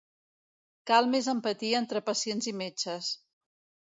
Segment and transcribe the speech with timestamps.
[0.91, 3.11] Cal més empatia entre pacients i metges.